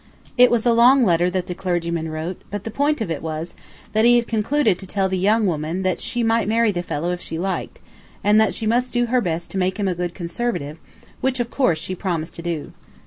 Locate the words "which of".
11.21-11.51